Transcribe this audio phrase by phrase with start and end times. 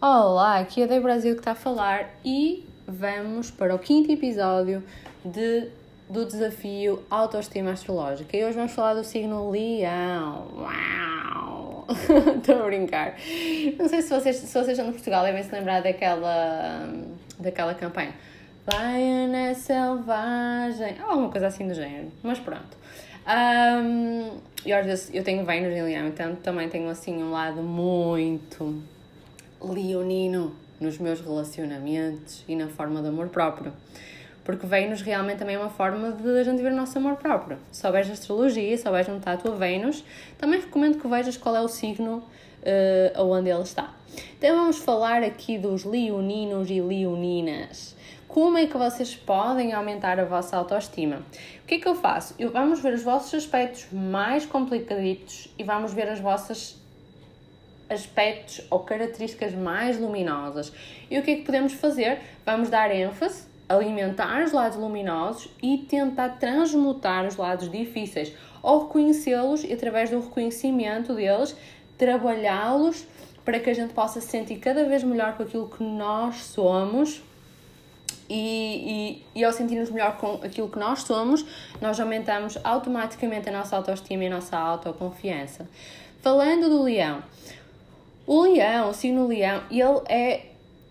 [0.00, 4.10] Olá, aqui é a Dei Brasil que está a falar e vamos para o quinto
[4.12, 4.82] episódio
[5.24, 5.68] de,
[6.10, 8.36] do desafio Autoestima Astrológica.
[8.36, 10.48] E hoje vamos falar do signo Leão.
[10.56, 11.86] Uau!
[12.36, 13.14] Estou a brincar.
[13.78, 16.86] Não sei se vocês, se vocês são de Portugal devem se lembrar daquela,
[17.38, 18.12] daquela campanha.
[18.66, 20.96] É selvagem.
[21.00, 22.10] Alguma coisa assim do género.
[22.22, 22.76] Mas pronto.
[23.26, 27.62] Um, e às vezes eu tenho Vênus em Leão, então também tenho assim um lado
[27.62, 28.82] muito
[29.72, 33.72] leonino nos meus relacionamentos e na forma de amor próprio.
[34.44, 37.58] Porque Vênus realmente também é uma forma de a gente ver o nosso amor próprio.
[37.72, 40.04] Se souberes astrologia, se souberes está a tua Vênus,
[40.36, 43.94] também recomendo que vejas qual é o signo uh, onde ele está.
[44.36, 47.96] Então vamos falar aqui dos leoninos e leoninas.
[48.28, 51.22] Como é que vocês podem aumentar a vossa autoestima?
[51.62, 52.34] O que é que eu faço?
[52.38, 56.76] Eu, vamos ver os vossos aspectos mais complicaditos e vamos ver as vossas
[57.88, 60.72] aspectos ou características mais luminosas.
[61.10, 62.20] E o que é que podemos fazer?
[62.44, 69.64] Vamos dar ênfase, alimentar os lados luminosos e tentar transmutar os lados difíceis ou reconhecê-los
[69.64, 71.56] e através do reconhecimento deles
[71.98, 73.06] trabalhá-los
[73.44, 77.22] para que a gente possa se sentir cada vez melhor com aquilo que nós somos
[78.28, 81.44] e, e, e ao sentirmos melhor com aquilo que nós somos,
[81.80, 85.68] nós aumentamos automaticamente a nossa autoestima e a nossa autoconfiança.
[86.22, 87.22] Falando do leão,
[88.26, 90.46] o leão, o signo leão, ele é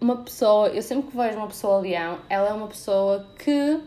[0.00, 3.80] uma pessoa, eu sempre que vejo uma pessoa leão, ela é uma pessoa que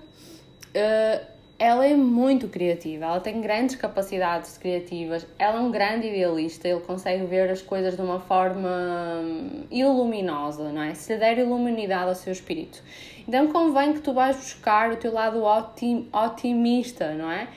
[0.76, 1.32] uh,
[1.62, 6.80] ela é muito criativa, ela tem grandes capacidades criativas, ela é um grande idealista, ele
[6.80, 10.96] consegue ver as coisas de uma forma hum, iluminosa, não é?
[10.96, 12.82] Se der iluminidade ao seu espírito.
[13.28, 17.48] Então convém que tu vais buscar o teu lado otim, otimista, não é?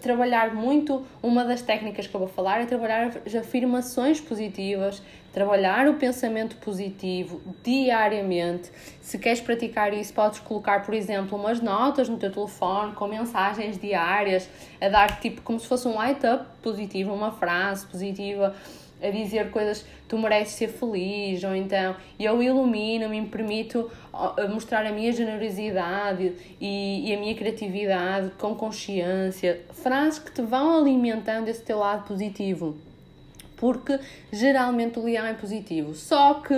[0.00, 5.88] Trabalhar muito, uma das técnicas que eu vou falar é trabalhar as afirmações positivas, trabalhar
[5.88, 8.70] o pensamento positivo diariamente.
[9.00, 13.78] Se queres praticar isso, podes colocar, por exemplo, umas notas no teu telefone com mensagens
[13.78, 14.48] diárias,
[14.80, 18.54] a dar tipo como se fosse um light-up positivo, uma frase positiva
[19.02, 23.90] a dizer coisas, tu mereces ser feliz, ou então eu ilumino-me, me permito
[24.50, 29.60] mostrar a minha generosidade e, e, a minha criatividade com consciência.
[29.72, 32.76] Frases que te vão alimentando esse teu lado positivo.
[33.56, 34.00] Porque
[34.32, 35.94] geralmente o leão é positivo.
[35.94, 36.54] Só que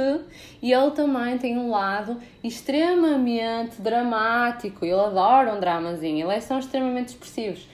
[0.62, 4.84] ele também tem um lado extremamente dramático.
[4.84, 6.30] Ele adora um dramazinho.
[6.30, 7.66] Eles são extremamente expressivos.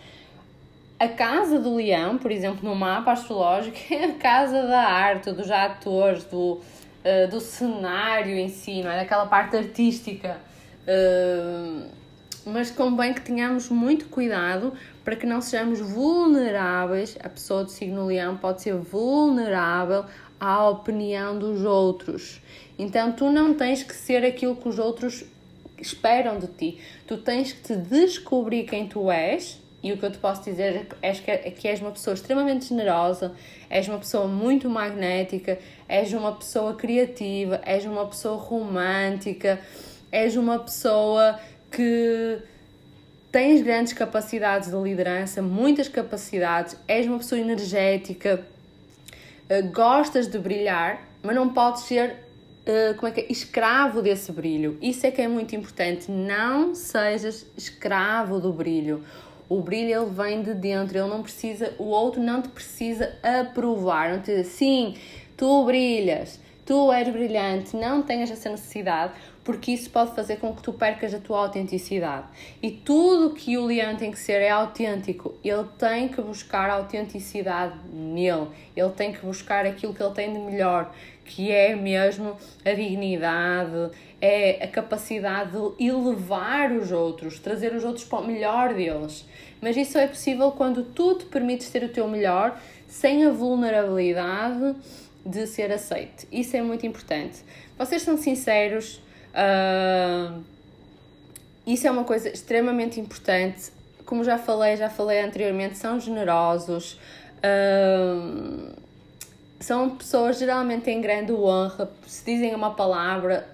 [0.98, 5.48] A casa do leão, por exemplo, no mapa astrológico, é a casa da arte, dos
[5.48, 8.96] atores, do, uh, do cenário em si, não é?
[8.96, 10.38] Daquela parte artística.
[10.82, 11.86] Uh,
[12.44, 14.72] mas convém que tenhamos muito cuidado
[15.04, 17.16] para que não sejamos vulneráveis.
[17.22, 20.04] A pessoa do signo leão pode ser vulnerável
[20.40, 22.40] à opinião dos outros.
[22.76, 25.24] Então tu não tens que ser aquilo que os outros
[25.80, 26.80] esperam de ti.
[27.06, 30.88] Tu tens que te descobrir quem tu és e o que eu te posso dizer
[31.00, 33.32] é que, é que és uma pessoa extremamente generosa,
[33.70, 35.58] és uma pessoa muito magnética,
[35.88, 39.60] és uma pessoa criativa, és uma pessoa romântica,
[40.10, 41.38] és uma pessoa
[41.70, 42.38] que
[43.30, 48.44] tens grandes capacidades de liderança, muitas capacidades, és uma pessoa energética,
[49.48, 52.16] eh, gostas de brilhar, mas não podes ser
[52.66, 53.32] eh, como é que é?
[53.32, 54.76] escravo desse brilho.
[54.82, 56.10] Isso é que é muito importante.
[56.10, 59.02] Não sejas escravo do brilho.
[59.48, 64.10] O brilho ele vem de dentro, ele não precisa, o outro não te precisa aprovar,
[64.12, 64.94] não te diz sim,
[65.36, 69.14] tu brilhas, tu és brilhante, não tenhas essa necessidade,
[69.48, 72.26] porque isso pode fazer com que tu percas a tua autenticidade.
[72.62, 75.36] E tudo que o leão tem que ser é autêntico.
[75.42, 78.48] Ele tem que buscar a autenticidade nele.
[78.76, 80.94] Ele tem que buscar aquilo que ele tem de melhor,
[81.24, 88.04] que é mesmo a dignidade, é a capacidade de elevar os outros, trazer os outros
[88.04, 89.24] para o melhor deles.
[89.62, 94.76] Mas isso é possível quando tu te permites ter o teu melhor sem a vulnerabilidade
[95.24, 96.28] de ser aceite.
[96.30, 97.38] Isso é muito importante.
[97.78, 99.00] Vocês são sinceros,
[101.66, 103.70] isso é uma coisa extremamente importante.
[104.04, 106.98] Como já falei, já falei anteriormente, são generosos.
[107.38, 108.74] Uh,
[109.60, 113.46] são pessoas geralmente em grande honra, se dizem uma palavra,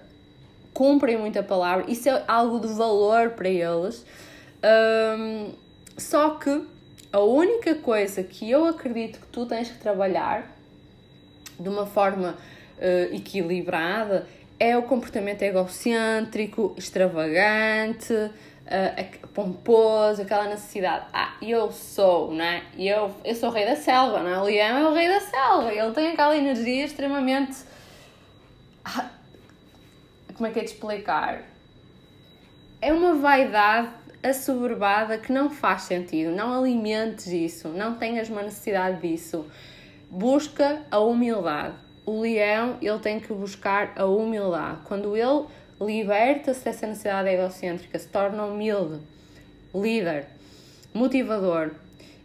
[0.73, 4.05] cumprem muita palavra, isso é algo de valor para eles.
[5.17, 5.51] Um,
[5.97, 6.63] só que
[7.11, 10.51] a única coisa que eu acredito que tu tens que trabalhar
[11.59, 12.35] de uma forma
[12.77, 14.27] uh, equilibrada
[14.59, 21.05] é o comportamento egocêntrico, extravagante, uh, pomposo, aquela necessidade.
[21.13, 22.63] Ah, eu sou, né?
[22.77, 24.39] Eu, eu sou o rei da selva, não é?
[24.39, 27.57] O leão é o rei da selva, ele tem aquela energia extremamente
[28.83, 29.09] Ah,
[30.35, 31.43] como é que é de explicar?
[32.81, 33.89] É uma vaidade
[34.21, 36.31] assoberbada que não faz sentido.
[36.35, 39.45] Não alimentes isso, não tenhas uma necessidade disso.
[40.09, 41.84] Busca a humildade.
[42.05, 44.79] O leão, ele tem que buscar a humildade.
[44.85, 45.45] Quando ele
[45.81, 48.99] liberta-se dessa necessidade egocêntrica, se torna humilde,
[49.73, 50.27] líder,
[50.93, 51.71] motivador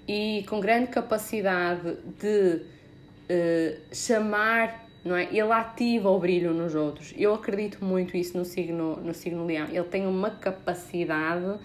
[0.07, 2.63] e com grande capacidade de
[3.31, 5.25] uh, chamar, não é?
[5.25, 7.15] Ele ativa o brilho nos outros.
[7.17, 9.67] Eu acredito muito isso no signo, no signo leão.
[9.69, 11.59] Ele tem uma capacidade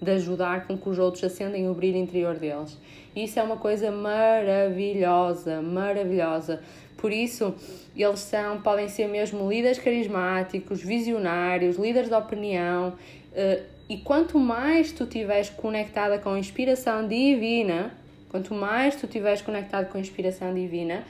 [0.00, 2.78] de ajudar com que os outros acendem o brilho interior deles.
[3.14, 6.62] Isso é uma coisa maravilhosa, maravilhosa.
[7.00, 7.54] Por isso,
[7.96, 12.92] eles são, podem ser mesmo líderes carismáticos, visionários, líderes de opinião.
[13.34, 17.92] Eh, e quanto mais tu estiveres conectada com a inspiração divina,
[18.28, 21.02] quanto mais tu estiveres conectado com a inspiração divina,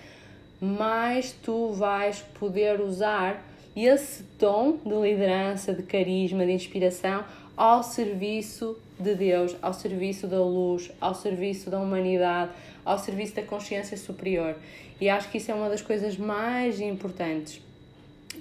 [0.60, 3.44] mais tu vais poder usar
[3.74, 7.24] esse tom de liderança, de carisma, de inspiração
[7.60, 12.52] ao serviço de Deus, ao serviço da luz, ao serviço da humanidade,
[12.82, 14.56] ao serviço da consciência superior.
[14.98, 17.60] E acho que isso é uma das coisas mais importantes.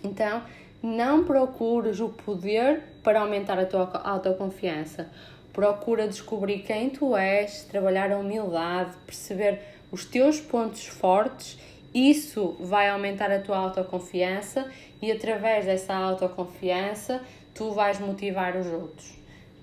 [0.06, 0.42] Então,
[0.82, 5.10] não procures o poder para aumentar a tua autoconfiança.
[5.52, 9.60] Procura descobrir quem tu és, trabalhar a humildade, perceber
[9.92, 11.60] os teus pontos fortes.
[11.94, 14.72] Isso vai aumentar a tua autoconfiança
[15.02, 17.22] e através dessa autoconfiança
[17.60, 19.12] tu vais motivar os outros.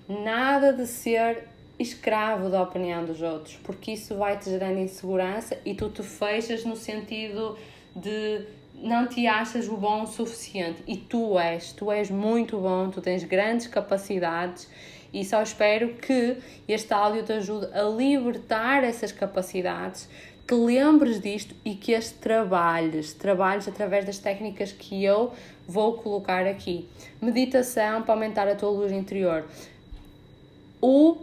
[0.07, 1.45] Nada de ser
[1.79, 6.63] escravo da opinião dos outros, porque isso vai te gerando insegurança e tu te fechas
[6.63, 7.57] no sentido
[7.95, 8.45] de
[8.75, 10.83] não te achas o bom o suficiente.
[10.85, 14.69] E tu és, tu és muito bom, tu tens grandes capacidades
[15.11, 20.07] e só espero que este áudio te ajude a libertar essas capacidades,
[20.47, 25.33] que lembres disto e que as trabalhes, trabalhes através das técnicas que eu
[25.67, 26.87] vou colocar aqui.
[27.21, 29.45] Meditação para aumentar a tua luz interior.
[30.81, 31.17] O,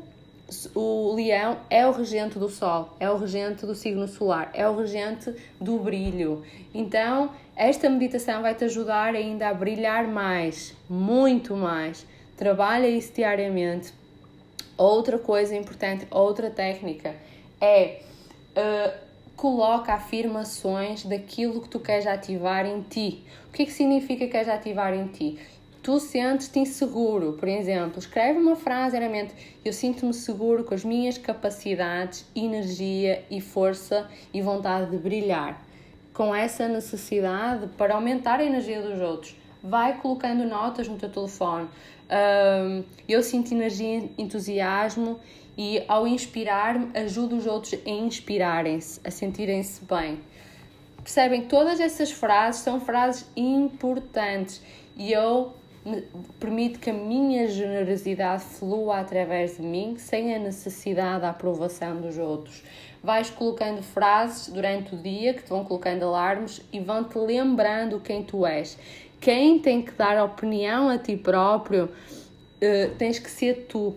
[0.75, 4.77] o leão é o regente do sol, é o regente do signo solar, é o
[4.77, 6.45] regente do brilho.
[6.75, 12.07] Então, esta meditação vai te ajudar ainda a brilhar mais, muito mais.
[12.37, 13.95] Trabalha isso diariamente.
[14.77, 17.15] Outra coisa importante, outra técnica
[17.61, 18.03] é
[18.57, 19.05] uh,
[19.37, 23.25] coloca afirmações daquilo que tu queres ativar em ti.
[23.49, 25.39] O que é que significa que queres ativar em ti?
[25.83, 31.19] Tu sentes-te inseguro, por exemplo, escreve uma frase diariamente: Eu sinto-me seguro com as minhas
[31.19, 35.63] capacidades, energia e força e vontade de brilhar.
[36.15, 41.69] Com essa necessidade para aumentar a energia dos outros, vai colocando notas no teu telefone.
[42.09, 45.21] Um, eu sinto energia, entusiasmo
[45.57, 50.21] e ao inspirar-me ajudo os outros a inspirarem-se, a sentirem-se bem.
[51.03, 51.43] Percebem?
[51.43, 54.63] Todas essas frases são frases importantes
[54.97, 55.53] e eu
[56.41, 62.17] permito que a minha generosidade flua através de mim sem a necessidade da aprovação dos
[62.17, 62.63] outros.
[63.03, 68.01] Vais colocando frases durante o dia que te vão colocando alarmes e vão te lembrando
[68.01, 68.79] quem tu és.
[69.21, 73.95] Quem tem que dar opinião a ti próprio, uh, tens que ser tu.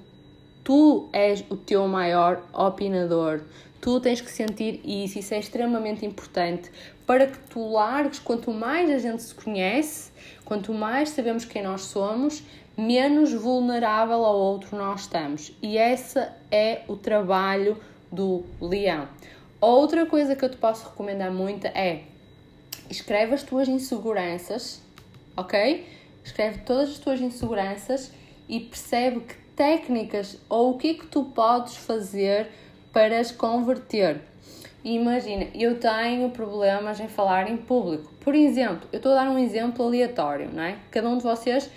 [0.67, 3.39] Tu és o teu maior opinador.
[3.79, 6.69] Tu tens que sentir isso, isso é extremamente importante
[7.05, 8.19] para que tu largues.
[8.19, 10.11] Quanto mais a gente se conhece,
[10.43, 12.43] quanto mais sabemos quem nós somos,
[12.75, 15.53] menos vulnerável ao outro nós estamos.
[15.61, 16.19] E esse
[16.51, 17.77] é o trabalho
[18.11, 19.07] do leão.
[19.61, 22.01] Outra coisa que eu te posso recomendar muito é
[22.89, 24.81] escreve as tuas inseguranças,
[25.37, 25.87] ok?
[26.25, 28.11] Escreve todas as tuas inseguranças
[28.49, 32.47] e percebe que técnicas ou o que é que tu podes fazer
[32.93, 34.21] para as converter.
[34.85, 38.13] Imagina, eu tenho problemas em falar em público.
[38.21, 40.77] Por exemplo, eu estou a dar um exemplo aleatório, não é?
[40.91, 41.69] Cada um de vocês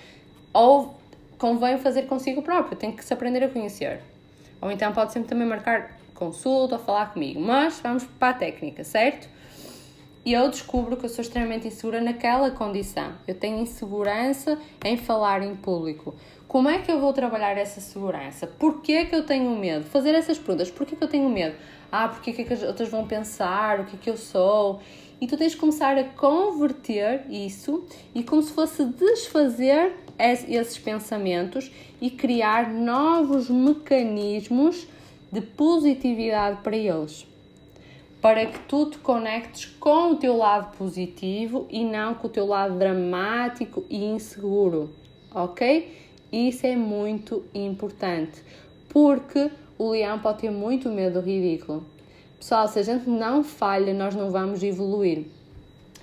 [0.53, 0.95] ou
[1.39, 4.01] convém fazer consigo próprio, tem que se aprender a conhecer.
[4.61, 7.41] Ou então pode sempre também marcar consulta ou falar comigo.
[7.41, 9.27] Mas vamos para a técnica, certo?
[10.23, 13.15] E eu descubro que eu sou extremamente insegura naquela condição.
[13.27, 16.15] Eu tenho insegurança em falar em público.
[16.47, 18.47] Como é que eu vou trabalhar essa segurança?
[18.47, 19.85] Porquê que eu tenho medo?
[19.87, 20.71] Fazer essas perguntas.
[20.71, 21.55] Porquê que eu tenho medo?
[21.91, 23.81] Ah, porque que, é que as outras vão pensar?
[23.81, 24.81] O que é que eu sou?
[25.21, 27.85] E tu tens de começar a converter isso
[28.15, 34.87] e como se fosse desfazer esses pensamentos e criar novos mecanismos
[35.33, 37.30] de positividade para eles.
[38.21, 42.47] Para que tu te conectes com o teu lado positivo e não com o teu
[42.47, 44.95] lado dramático e inseguro,
[45.35, 45.97] ok?
[46.31, 48.43] Isso é muito importante,
[48.89, 51.85] porque o leão pode ter muito medo do ridículo.
[52.39, 55.27] Pessoal, se a gente não falha, nós não vamos evoluir.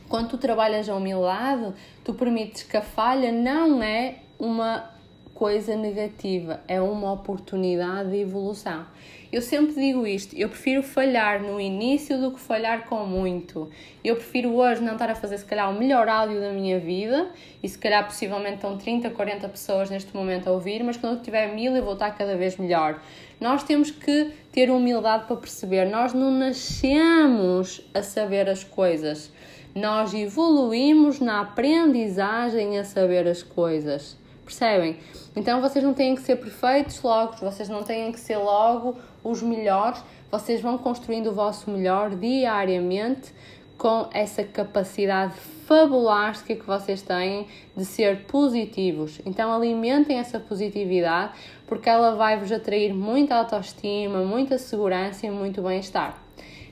[0.09, 4.96] Quando tu trabalhas a humildade, tu permites que a falha não é uma
[5.37, 8.87] coisa negativa, é uma oportunidade de evolução.
[9.31, 13.69] Eu sempre digo isto, eu prefiro falhar no início do que falhar com muito.
[14.03, 17.29] Eu prefiro hoje não estar a fazer se calhar o melhor áudio da minha vida
[17.61, 21.21] e se calhar possivelmente estão 30, 40 pessoas neste momento a ouvir, mas quando eu
[21.21, 22.99] tiver mil eu vou estar cada vez melhor.
[23.39, 29.31] Nós temos que ter humildade para perceber, nós não nascemos a saber as coisas.
[29.75, 34.17] Nós evoluímos na aprendizagem a saber as coisas.
[34.47, 34.95] Percebem?
[35.35, 39.41] Então vocês não têm que ser perfeitos logo, vocês não têm que ser logo os
[39.43, 40.01] melhores,
[40.31, 43.33] vocês vão construindo o vosso melhor diariamente
[43.77, 45.33] com essa capacidade
[45.65, 49.19] fabulástica que vocês têm de ser positivos.
[49.25, 51.33] Então alimentem essa positividade
[51.67, 56.17] porque ela vai vos atrair muita autoestima, muita segurança e muito bem-estar.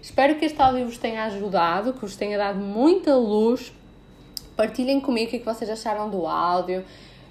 [0.01, 3.73] Espero que este áudio vos tenha ajudado, que vos tenha dado muita luz.
[4.55, 6.85] Partilhem comigo o que, é que vocês acharam do áudio.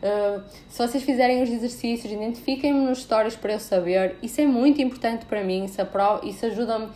[0.05, 4.17] Uh, se vocês fizerem os exercícios, identifiquem-me nos stories para eu saber.
[4.23, 5.65] Isso é muito importante para mim.
[5.65, 5.81] Isso,
[6.25, 6.89] isso ajuda-me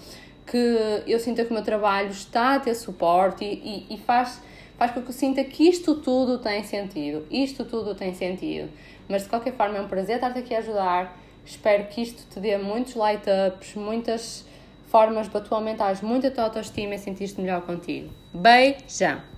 [0.47, 4.43] que eu sinta que o meu trabalho está a ter suporte e, e, e faz,
[4.77, 7.27] faz com que eu sinta que isto tudo tem sentido.
[7.31, 8.69] Isto tudo tem sentido.
[9.09, 11.19] Mas de qualquer forma é um prazer estar-te aqui a ajudar.
[11.47, 14.45] Espero que isto te dê muitos light-ups, muitas
[14.88, 18.11] formas para tu aumentares muito a tua autoestima e sentir-te melhor contigo.
[18.35, 19.29] Beijão!